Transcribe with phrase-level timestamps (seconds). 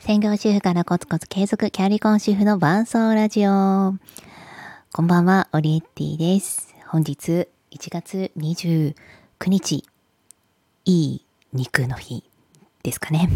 [0.00, 3.94] 専業主婦からコツコツ継続キャリコン主婦の伴奏ラジオ。
[4.92, 6.74] こんばんは、オリエッティです。
[6.88, 8.94] 本日1月29
[9.46, 9.84] 日、
[10.86, 12.24] いい肉の日
[12.82, 13.28] ですかね。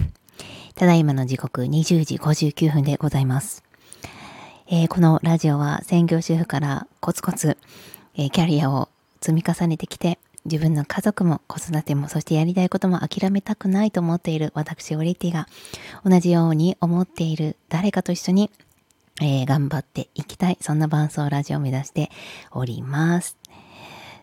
[0.74, 3.62] ただいまの時刻20時59分でございます。
[4.66, 7.58] えーこのラジオは専業主婦からコツコツ、
[8.16, 8.88] えーキャリアを
[9.20, 15.48] 積み重ねてきて、自分の家族も子育てもそしてやりたいことも諦めたくないと思っている私オリティが
[16.04, 18.50] 同じように思っている誰かと一緒に、
[19.22, 22.10] えー頑張っていきたいそんな伴奏ラジオを目指して
[22.50, 23.38] おります。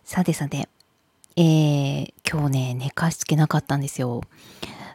[0.03, 0.69] さてさて、
[1.37, 4.21] えー今日ね寝かしつけなかったんですよ。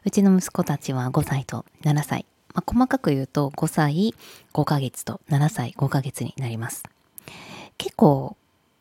[0.05, 2.25] うちの息子たちは5歳と7歳。
[2.55, 4.15] まあ、細かく言うと5歳
[4.55, 6.85] 5ヶ月と7歳5ヶ月になります。
[7.79, 8.37] 結構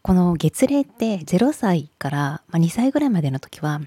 [0.05, 3.81] この月齢って0歳から、2歳ぐらいまでの時は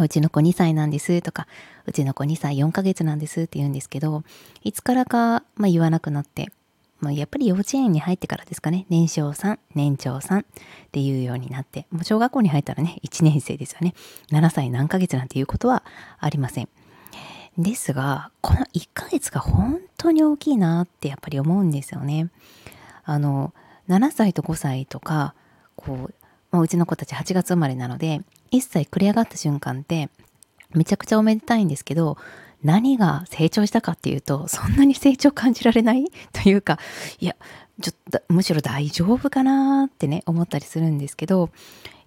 [0.00, 1.46] うちの子2歳なんですとか
[1.84, 4.24] うちの子2歳4ヶ月なんですって言うんですけど
[4.62, 6.48] いつからか、言わなくなって、
[7.02, 10.44] やっぱり幼稚園に入ってからですかね年少さん年長さんっ
[10.90, 13.92] ていうようになってもう小学校に入ったらね1年生ですよね
[14.30, 15.82] 7歳何ヶ月なんていうことは
[16.18, 16.68] ありません。
[17.58, 22.30] ですがこの1ヶ月が本当に大きいなってやっぱり思うんですよね。
[23.04, 23.52] あの
[23.90, 25.34] 7歳と5歳とか
[25.76, 26.14] こう、
[26.50, 28.20] まあ、うちの子たち8月生まれなので
[28.52, 30.10] 1歳繰り上がった瞬間って
[30.74, 32.16] めちゃくちゃおめでたいんですけど
[32.62, 36.04] 何が成長したかっていうとそんなに成長感じられない？
[36.32, 36.78] というか
[37.20, 37.34] いや
[37.80, 41.50] ちょっとむしろ大丈夫かなってね思ったりするんですけど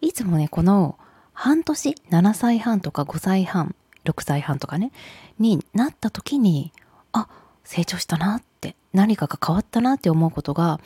[0.02, 0.98] いつもねこの
[1.34, 4.92] 半年7歳半とか5歳半6歳半とかね
[5.40, 6.72] になった時に
[7.12, 7.28] あ
[7.66, 10.80] 成長したなって何かが変わったなって思うことが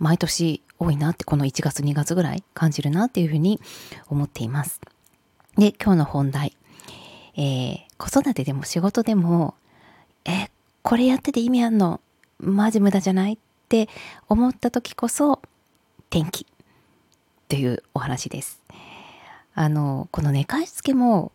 [0.00, 3.60] 毎年多いなってこの1月2月ぐらい感じるなっていうふうに
[4.08, 4.80] 思っています。
[5.56, 6.56] で今日の本題、
[7.36, 9.54] えー子育てでも仕事でも
[10.24, 10.48] え
[10.82, 12.00] これやってて意味あんの？
[12.38, 13.88] マジ無駄じゃないって
[14.28, 15.40] 思った時こそ
[16.10, 16.44] 天気
[17.48, 18.60] というお話です。
[19.54, 21.30] あのこの寝かしつけも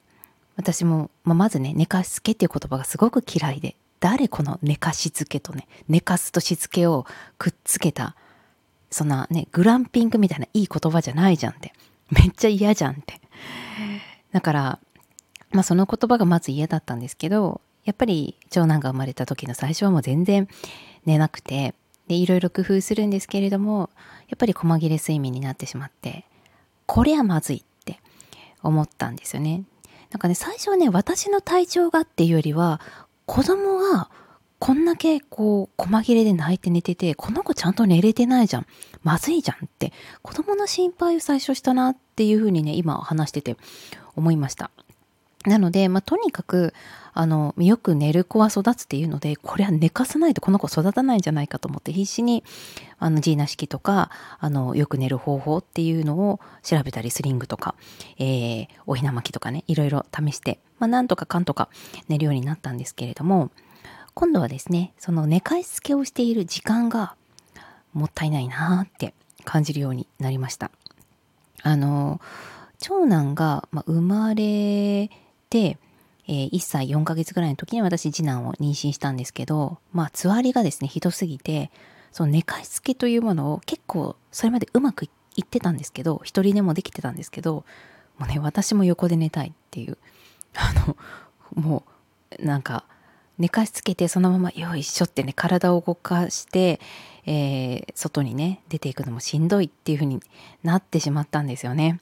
[0.57, 7.05] 私も、まあ、まずね寝かしつけっていう言葉がすごく嫌いで誰この寝かしつけとね寝かすとしつけを
[7.37, 8.15] くっつけた
[8.91, 11.73] そんなねグランピングみたいないい言葉じゃないじゃんって。
[12.11, 13.19] めっちゃ嫌じゃんって。
[14.31, 14.79] だから
[15.51, 20.47] まあその言葉がまず嫌だったんですけどやっぱり長男が生まれた時の最初はもう全然
[21.05, 21.73] 寝なくて
[22.07, 23.89] でいろいろ工夫するんですけれども
[24.27, 26.25] やっぱり細切れ睡眠になってしまって
[26.85, 27.99] こりゃまずいって
[28.61, 29.63] 思ったんですよね。
[30.11, 32.81] なんかね最初はね私の体調がっていうよりは
[33.25, 34.09] 子供が
[34.59, 38.65] こんだけこう細切れで泣いて寝ててこの子ちゃんと寝れてないじゃん。
[39.03, 39.93] まずいじゃんって。
[40.21, 43.55] 子供の心配を最初したなっていうふうにね今話してて
[44.15, 44.69] 思いました。
[45.45, 46.73] なので、まあ、とにかく
[47.13, 52.43] あのよく寝る子は育つっていうのでこれは寝かさないとこの子育たないんじゃないかと思って必死に
[52.99, 57.75] あのジーナ式とかあのよく寝る方法っていうのを調べたりスリングとか、
[58.17, 61.69] えーおひな巻きとかねいろいろ試して、まあ、なんとかかんとか
[62.09, 63.51] 寝るようになったんですけれども
[64.19, 67.15] 今度はですねその寝かしつけをしている時間が
[67.93, 69.13] もったいないなって
[69.45, 70.71] 感じるようになりました。
[71.63, 72.19] あの
[72.79, 75.09] 長男が、まあ、生まれ
[75.49, 75.77] て、
[76.27, 81.71] えー1歳4ヶ月ぐらいの時に私次男を妊娠したんですけどまあつわりがですねひどすぎて
[82.11, 85.09] その寝かしつけというものを結構それまでうまくい
[85.43, 87.63] ってたんですけど一人寝もできてたんですけど
[88.17, 89.97] もうね私も横で寝たいっていう
[90.55, 90.97] あの
[91.55, 91.85] も
[92.37, 92.83] うなんか
[93.39, 96.79] 寝かしつけてそのままよいしょってね体を動かして、
[97.25, 100.21] えー外にね出ていくのもしんどいっていう風に
[100.63, 101.99] なってしまったんですよね。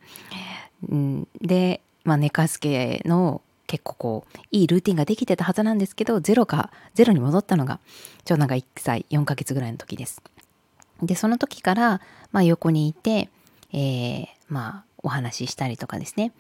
[0.94, 7.80] ん、で、まあ、寝かしつけの結構こういいルーティンができてたはずなんですけどゼロかゼロに戻ったのが
[8.26, 10.22] 長男が1歳4ヶ月ぐらいの時です。
[11.02, 13.30] でその時から、まあ、横にいて、
[13.72, 16.34] えーまあお話ししたりとかですね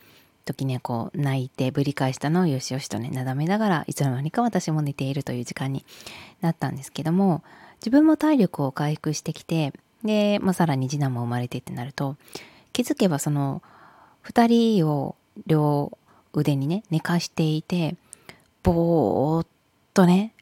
[0.47, 5.85] 時にはこう泣いてぶり返したのをよしよしとねなだめながらいつの間にか私も寝ているという時間に
[6.41, 7.43] なったんですけども
[7.79, 9.73] 自分も体力を回復してきて
[10.03, 12.15] で、まあ、さらに次男も生まれてってなると
[12.73, 13.61] 気づけばその
[14.25, 15.97] 2人を両
[16.33, 17.95] 腕にね寝かしていて
[18.63, 19.47] ぼーっ
[19.93, 20.33] とね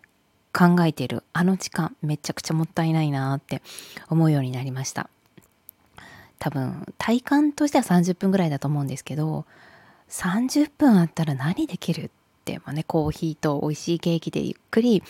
[0.53, 3.61] 考えているあの時間めちゃくちゃもったいないなって
[4.09, 5.09] 思うようになりました。
[6.39, 9.45] 多分体感としては30分ぐらいだと思うんですけど
[10.09, 12.09] 30分あったら何できるっ
[12.45, 15.03] て、まあね、コーヒーと美味しいケーキでゆっくり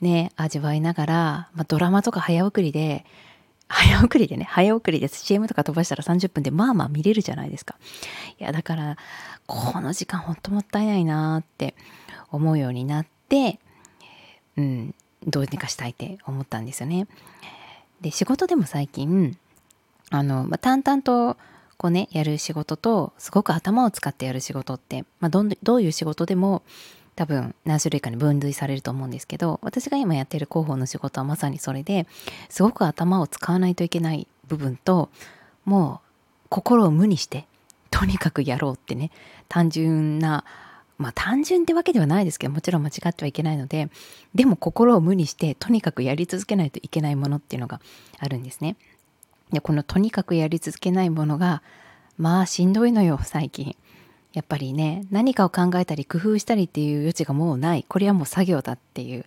[0.00, 1.14] ね味わいながら、
[1.54, 3.04] まあ、ドラマとか早送りで
[3.68, 7.76] 早送りでね早送りです CM とか飛ばしたら30分でまあまあ見れるじゃないですか
[8.38, 8.96] いやだから
[9.46, 11.76] この時間ほんともったいないなって
[12.32, 13.60] 思うようになって
[14.56, 14.94] うん、
[15.26, 17.06] どうにかしたいって思ったんですよね。
[18.00, 19.36] で仕事でも最近
[20.10, 21.36] あの、まあ、淡々と
[21.80, 26.60] こうねやる仕事とすごく頭を使ってやる仕事って、まあ、どんどういう仕事でも
[27.16, 32.06] 多分何種類かに分類されると思うんですけど私が今やってる広報の仕事はまさにそれで
[32.50, 35.08] すごく頭を使わないといけない部分と
[35.64, 36.06] もう
[36.50, 37.46] 心を無にして
[37.90, 39.10] とにかくやろうってね
[39.48, 40.44] 単純な
[40.98, 43.88] まあ単純ってわけではないですけどもちろん間違ってはいけないので
[44.34, 47.80] でも心を無にしてとにかくやり続けないといけないものっていうのが
[48.18, 48.76] あるんですね。
[49.52, 51.62] でこのとにかくやり続けないものが
[52.18, 53.76] まあしんどいのよ最近。
[54.32, 59.24] やっぱりね何かを考えたり工夫したりっていう余地がもうないこれはもう作業だっていう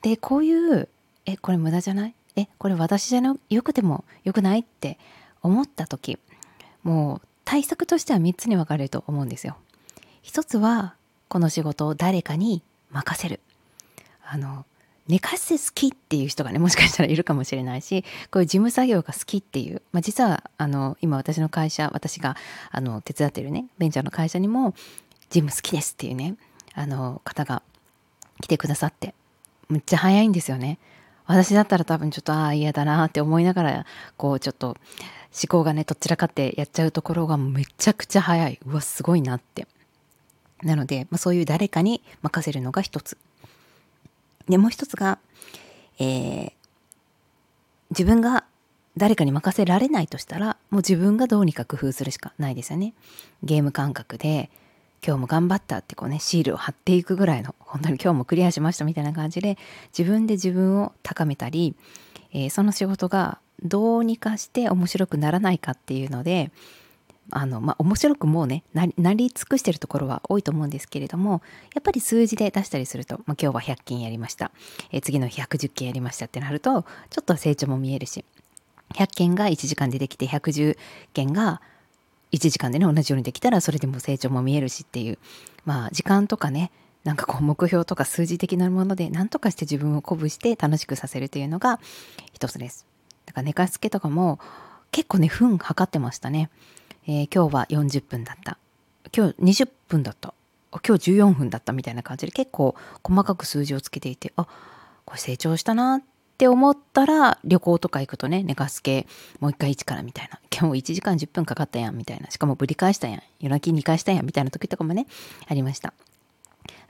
[0.00, 0.88] でこういう
[1.26, 2.14] えこれ無駄じゃない？
[2.36, 4.98] えこれ私じゃなよくてもよくないって
[5.42, 6.18] 思った時
[6.82, 9.58] もう対策としては3つに分かれると思うんですよ。
[10.22, 10.94] 一つは
[11.28, 13.40] この仕事を誰かに任せる。
[14.26, 14.64] あの
[15.08, 22.36] 寝かせ好きっていう人がねもしかしたらいるかもしれないしこういう事務作業が好きっていう、まあ、実はあの今私の会社私が
[22.70, 24.72] あの手伝ってるねベンチャーの会社にも
[25.30, 26.36] 事務好きですっていうね
[26.74, 27.62] あの方が
[28.40, 29.14] 来てくださって
[29.68, 30.78] むっちゃ早いんですよね。
[31.26, 33.86] 私だったら多分ちょっとああ嫌だなって思いながら
[34.18, 34.76] こうちょっと思
[35.48, 38.58] 考がねどちらかってやっちゃうところがめちゃくちゃ早い。
[38.66, 39.66] うわすごいなって。
[40.62, 43.18] なので、まあ、そういう誰かに任せるのが一つ。
[44.48, 45.18] でもう一つが、
[45.98, 46.52] えー、
[47.90, 48.44] 自分が
[48.96, 52.94] 誰かに任せられないとしたらもう自分がどうにか工夫するしかないですよね。
[53.42, 54.50] ゲーム感覚で
[55.06, 59.58] 今日も頑張ったってこうねシールを貼っていくぐらいの本当に今日もクリアしましたみたいな感じで
[59.96, 61.74] 自分で自分を高めたり、
[62.32, 66.50] えー、その仕事がどうにかして面白くならないかっていうので
[67.30, 71.42] あの、まあ、面白くもうねなり尽くしてるところは多いと思うんですけれども
[71.74, 74.50] やっぱり数字で出したりすると、まあ、今日は100件やりました、
[74.92, 78.24] え、次の日110件やりましたってなるとちょっと成長も見えるし
[78.94, 80.76] 100件が1時間でできて110
[81.12, 81.60] 件が
[82.32, 85.18] 1時間でね同じようにできたらそれでも成長も見えるしっていう
[85.64, 86.70] まあ時間とかね
[87.04, 91.78] なんかこう目標とか数字的なもので何とかして自分を鼓舞して楽しくさせるというのが
[92.32, 92.86] 一つです。
[93.26, 94.38] だから寝かしつけとかも
[94.90, 96.50] 結構ね分測ってましたね。
[97.06, 98.58] えー、今日は40分だった。
[99.14, 100.34] 今日20分だった。
[100.72, 104.46] 今日14分だったみたいな感じで結構細かく数字をつけていて、あ、
[105.04, 106.02] これ成長したなっ
[106.38, 109.06] て思ったら旅行とか行くとね、寝かすけ
[109.40, 110.40] もう一回一からみたいな。
[110.50, 112.30] 今日1時間10分かかったやんみたいな。
[112.30, 113.22] しかもぶり返したやん。
[113.40, 115.06] 夜泣き2回したやんみたいな時とかもね、
[115.46, 115.92] ありました。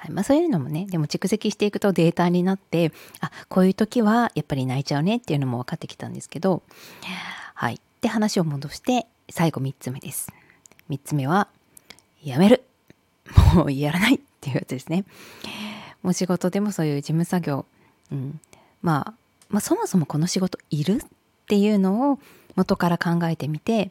[0.04, 6.62] はいまあ、そういうのもねでも蓄積していくとデータになってあこういう時はやっぱり泣いちゃうねっていうのも分かってきたんですけど
[7.54, 10.32] はいで話を戻して最後3つ目です。
[10.90, 11.48] 3つ目は、
[12.22, 12.64] やめる。
[13.54, 15.04] もうやらないっていうやつですね。
[16.02, 17.66] もう仕事でもそういう事務作業、
[18.12, 18.40] うん、
[18.82, 19.14] まあ、
[19.48, 21.08] まあ、そもそもこの仕事いるっ
[21.46, 22.18] ていうのを
[22.56, 23.90] 元から考えてみて、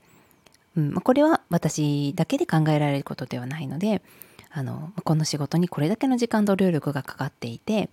[0.76, 0.92] うん。
[0.92, 4.02] まあ、これは私だけで考えられることではないので
[4.52, 7.90] あのこの仕事にこれだけの時間と労力がかかっていて、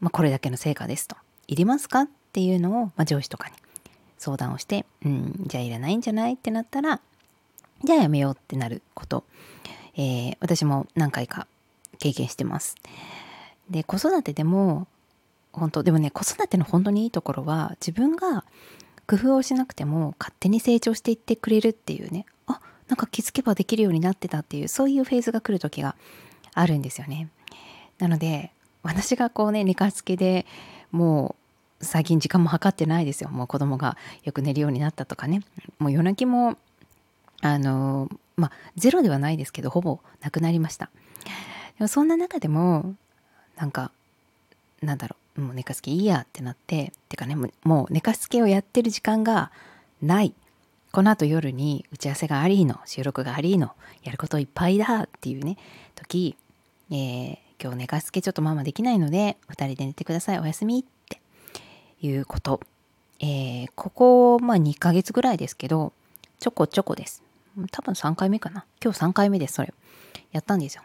[0.00, 1.16] まあ、これだけの成果ですと。
[1.46, 3.54] いりますかっていうのを、まあ、上司とかに
[4.24, 6.34] 相談をして、うん、じゃあいらないんじゃない？
[6.34, 7.00] ってなったら、
[7.82, 9.24] じゃあやめようってなること、
[9.96, 11.46] えー、私も何回か
[11.98, 12.76] 経験してます。
[13.70, 14.86] で、子育てでも、
[15.52, 18.44] 本当でもね、子育ての本当にいいところは、自分が
[19.06, 25.94] 工夫をしなくても勝手に成長していってくれるっていうね、あ、なんか気づけばできるようになってたっていう、そういうフェーズが来る時が
[26.54, 27.28] あるんですよね。
[27.98, 28.50] なので、
[28.82, 30.46] 私がこうね、寝かしつけで
[30.90, 31.43] もう
[31.84, 33.30] 最近時間も計ってないですよ。
[33.30, 35.42] もう子供がよく寝るようになったとかね。
[35.78, 36.56] もう夜泣きも
[37.40, 40.90] あのまあゼロではないですけどほぼなくなりました。
[41.78, 42.94] でもそんな中でも
[43.56, 43.90] なんか
[44.82, 45.40] なんだろう。
[45.40, 49.50] もう寝かしつけいいやってなっててかねもう寝かしつけをやってる時間が
[50.02, 50.34] ない。
[50.94, 53.72] このあと夜に打ち合わせがありの収録がありの
[54.04, 55.56] やることいっぱいだっていうね
[55.96, 56.36] 時、
[56.88, 60.84] えー、今日寝かしつけちょっとママできないので2人で寝てくださいおやすみ
[62.00, 62.60] いうこと。
[63.20, 65.92] えー、ここ、まあ2ヶ月ぐらいですけど、
[66.38, 67.22] ちょこちょこです。
[67.70, 68.64] 多分3回目かな。
[68.82, 69.72] 今日3回目です、それ。
[70.32, 70.82] やったんですよ。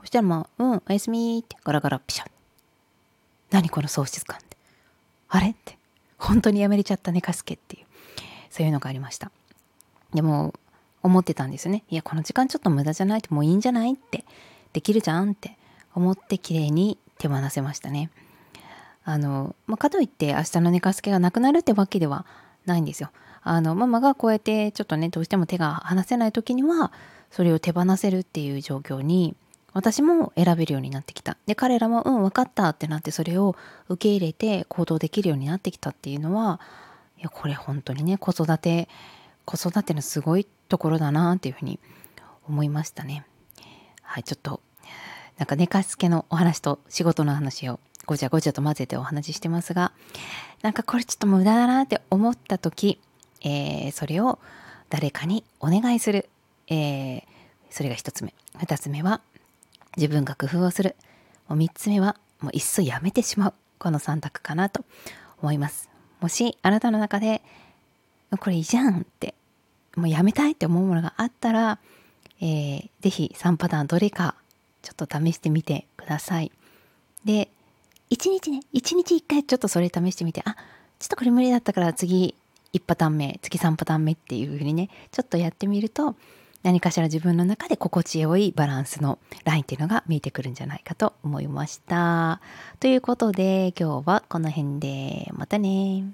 [0.00, 2.26] そしたらまあ、うん、おやすみってガラガラピシャ。
[3.50, 4.56] 何この喪失感って。
[5.28, 5.78] あれって。
[6.18, 7.86] 本当にやめれちゃったね、かすけっていう。
[8.50, 9.30] そういうのがありました。
[10.12, 10.54] でも、
[11.02, 11.84] 思ってたんですよね。
[11.90, 14.24] いや、この時間ちょっと無駄じゃないってもういいんじゃないって。
[14.72, 15.56] できるじゃんって
[15.94, 18.10] 思って綺麗に手放せましたね。
[19.04, 22.26] あの、まあ、かといって明日の寝かすけがなくなるってわけでは
[22.66, 23.10] ないんですよ。
[23.42, 26.92] あのママがこうやってちょっとねどうしても手が離せない時には
[27.30, 29.36] それを手放せるっていう状況に
[29.74, 31.36] 私も選べるようになってきた。
[31.46, 33.56] で、彼らも、うん、分かったってなって、それを
[33.88, 36.60] 受け入れて行動できるようになってきたっていうのは、
[37.18, 38.88] いや、これ本当にね、子育て、
[39.44, 41.80] 子育てのすごいところだなっていうふうに
[42.48, 43.26] 思いましたね。
[44.02, 44.60] はい、ちょっと、
[45.38, 49.92] なんか寝かしつけのお話と仕事の話をごちゃごちゃと混ぜてお話ししてますが、
[50.62, 53.00] なんかこれちょっと無駄だなって思った時、
[53.42, 54.38] えー、それを
[54.90, 56.28] 誰かにお願いする。
[56.68, 57.22] えー、
[57.70, 58.34] それが一つ目。
[58.58, 59.20] 二つ目は、
[59.96, 60.96] 自分が工夫をする。
[61.48, 63.54] もう3つ目は、もういっそやめてしまう。
[63.78, 64.84] この3択かなと
[65.42, 65.90] 思います。
[66.20, 67.42] もしあなたの中で、
[68.38, 69.34] これいいじゃんって、
[69.96, 71.78] もうやめたいって思うものがあったら、
[72.40, 74.34] えー、ぜひ3パターンどれか
[74.82, 76.52] ちょっと試してみてください。
[77.24, 77.48] で、
[78.10, 80.54] 1日ね、1日1回ちょっとそれ試してみて、あ、
[80.98, 82.34] ちょっとこれ無理だったから次
[82.72, 86.16] 1パターン目、次3パターン目っていう風にね、ちょっとやってみると、
[86.64, 92.40] 何かしら自分の中で心地よいバランスのラインっていうのが見えてくるんじゃないかと思いました。
[92.80, 96.04] ということで今日はこの辺でまたね